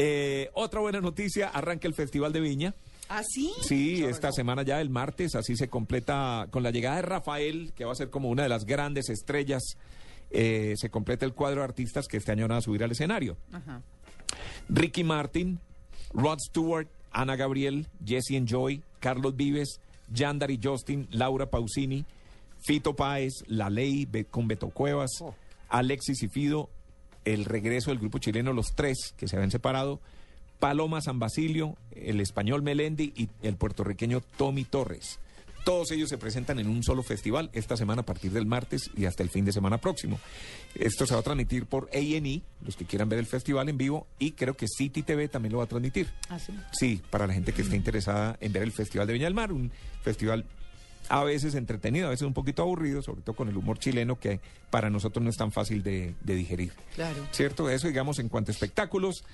Eh, 0.00 0.50
otra 0.54 0.80
buena 0.80 1.00
noticia, 1.00 1.48
arranca 1.48 1.88
el 1.88 1.94
Festival 1.94 2.32
de 2.32 2.40
Viña. 2.40 2.74
¿Ah, 3.08 3.22
sí? 3.28 3.52
Sí, 3.62 4.04
esta 4.04 4.30
semana 4.30 4.62
ya, 4.62 4.80
el 4.80 4.88
martes, 4.88 5.34
así 5.34 5.56
se 5.56 5.68
completa 5.68 6.46
con 6.50 6.62
la 6.62 6.70
llegada 6.70 6.96
de 6.96 7.02
Rafael, 7.02 7.72
que 7.74 7.84
va 7.84 7.92
a 7.92 7.96
ser 7.96 8.08
como 8.08 8.28
una 8.28 8.44
de 8.44 8.48
las 8.48 8.64
grandes 8.64 9.08
estrellas. 9.08 9.62
eh, 10.32 10.74
se 10.76 10.90
completa 10.90 11.26
el 11.26 11.34
cuadro 11.34 11.60
de 11.62 11.64
artistas 11.64 12.06
que 12.06 12.16
este 12.18 12.30
año 12.30 12.46
van 12.46 12.58
a 12.58 12.60
subir 12.60 12.84
al 12.84 12.92
escenario. 12.92 13.36
Ajá. 13.52 13.82
Ricky 14.68 15.02
Martin, 15.02 15.58
Rod 16.14 16.38
Stewart, 16.38 16.86
Ana 17.10 17.34
Gabriel, 17.34 17.88
Jesse 18.06 18.36
Enjoy, 18.36 18.80
Carlos 19.00 19.34
Vives, 19.34 19.80
Yandari 20.08 20.60
Justin, 20.62 21.08
Laura 21.10 21.50
Pausini, 21.50 22.04
Fito 22.64 22.94
Páez, 22.94 23.42
La 23.48 23.70
Ley 23.70 24.06
Be- 24.06 24.26
con 24.26 24.46
Beto 24.46 24.70
Cuevas, 24.70 25.10
Alexis 25.68 26.22
y 26.22 26.28
Fido, 26.28 26.70
el 27.24 27.44
regreso 27.44 27.90
del 27.90 27.98
grupo 27.98 28.18
chileno 28.18 28.52
Los 28.52 28.74
Tres, 28.74 29.14
que 29.16 29.28
se 29.28 29.36
habían 29.36 29.50
separado, 29.50 30.00
Paloma 30.58 31.00
San 31.00 31.18
Basilio, 31.18 31.76
el 31.92 32.20
español 32.20 32.62
Melendi 32.62 33.12
y 33.16 33.28
el 33.42 33.56
puertorriqueño 33.56 34.20
Tommy 34.36 34.64
Torres. 34.64 35.18
Todos 35.64 35.90
ellos 35.90 36.08
se 36.08 36.16
presentan 36.16 36.58
en 36.58 36.68
un 36.68 36.82
solo 36.82 37.02
festival 37.02 37.50
esta 37.52 37.76
semana 37.76 38.00
a 38.00 38.06
partir 38.06 38.32
del 38.32 38.46
martes 38.46 38.90
y 38.96 39.04
hasta 39.04 39.22
el 39.22 39.28
fin 39.28 39.44
de 39.44 39.52
semana 39.52 39.78
próximo. 39.78 40.18
Esto 40.74 41.06
se 41.06 41.14
va 41.14 41.20
a 41.20 41.22
transmitir 41.22 41.66
por 41.66 41.90
A&E, 41.92 42.42
los 42.64 42.76
que 42.76 42.86
quieran 42.86 43.10
ver 43.10 43.18
el 43.18 43.26
festival 43.26 43.68
en 43.68 43.76
vivo, 43.76 44.06
y 44.18 44.32
creo 44.32 44.56
que 44.56 44.66
City 44.68 45.02
TV 45.02 45.28
también 45.28 45.52
lo 45.52 45.58
va 45.58 45.64
a 45.64 45.68
transmitir. 45.68 46.08
¿Ah, 46.30 46.38
sí? 46.38 46.52
Sí, 46.72 47.02
para 47.10 47.26
la 47.26 47.34
gente 47.34 47.52
que 47.52 47.62
esté 47.62 47.76
interesada 47.76 48.38
en 48.40 48.52
ver 48.52 48.62
el 48.62 48.72
Festival 48.72 49.06
de 49.06 49.12
Viña 49.12 49.26
del 49.26 49.34
Mar, 49.34 49.52
un 49.52 49.70
festival 50.02 50.46
a 51.10 51.24
veces 51.24 51.56
entretenido, 51.56 52.06
a 52.06 52.10
veces 52.10 52.26
un 52.26 52.32
poquito 52.32 52.62
aburrido, 52.62 53.02
sobre 53.02 53.20
todo 53.22 53.34
con 53.34 53.48
el 53.48 53.56
humor 53.56 53.78
chileno 53.80 54.18
que 54.18 54.40
para 54.70 54.90
nosotros 54.90 55.22
no 55.24 55.28
es 55.28 55.36
tan 55.36 55.50
fácil 55.50 55.82
de, 55.82 56.14
de 56.22 56.34
digerir. 56.36 56.72
Claro. 56.94 57.26
¿Cierto? 57.32 57.68
Eso, 57.68 57.88
digamos, 57.88 58.20
en 58.20 58.28
cuanto 58.28 58.52
a 58.52 58.54
espectáculos. 58.54 59.24